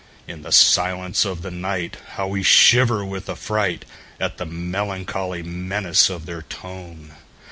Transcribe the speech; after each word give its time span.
In 0.25 0.41
the 0.41 0.51
silence 0.51 1.25
of 1.25 1.43
the 1.43 1.51
nightHow 1.51 2.27
we 2.29 2.41
shiver 2.41 3.05
with 3.05 3.27
affrightAt 3.27 3.83
the 4.37 4.47
melancholy 4.47 5.43
menace 5.43 6.09
of 6.09 6.25
their 6.25 6.41
tone! 6.41 7.13